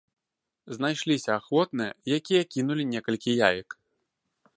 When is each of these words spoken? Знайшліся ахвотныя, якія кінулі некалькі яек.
Знайшліся 0.75 1.31
ахвотныя, 1.39 1.91
якія 2.17 2.43
кінулі 2.55 2.83
некалькі 2.95 3.31
яек. 3.49 3.69